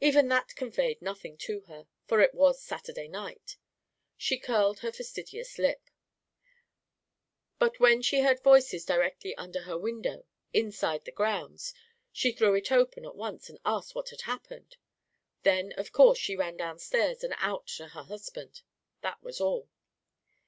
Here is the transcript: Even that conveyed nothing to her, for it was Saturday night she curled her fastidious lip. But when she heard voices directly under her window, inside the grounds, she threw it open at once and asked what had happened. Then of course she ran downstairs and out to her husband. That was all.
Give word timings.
Even 0.00 0.26
that 0.26 0.56
conveyed 0.56 1.00
nothing 1.00 1.38
to 1.38 1.60
her, 1.68 1.86
for 2.08 2.20
it 2.20 2.34
was 2.34 2.60
Saturday 2.60 3.06
night 3.06 3.58
she 4.16 4.36
curled 4.36 4.80
her 4.80 4.90
fastidious 4.90 5.56
lip. 5.56 5.88
But 7.60 7.78
when 7.78 8.02
she 8.02 8.22
heard 8.22 8.42
voices 8.42 8.84
directly 8.84 9.36
under 9.36 9.60
her 9.62 9.78
window, 9.78 10.26
inside 10.52 11.04
the 11.04 11.12
grounds, 11.12 11.72
she 12.10 12.32
threw 12.32 12.54
it 12.54 12.72
open 12.72 13.04
at 13.04 13.14
once 13.14 13.48
and 13.48 13.60
asked 13.64 13.94
what 13.94 14.08
had 14.08 14.22
happened. 14.22 14.76
Then 15.44 15.70
of 15.78 15.92
course 15.92 16.18
she 16.18 16.34
ran 16.34 16.56
downstairs 16.56 17.22
and 17.22 17.32
out 17.36 17.68
to 17.68 17.86
her 17.86 18.02
husband. 18.02 18.62
That 19.02 19.22
was 19.22 19.40
all. 19.40 19.68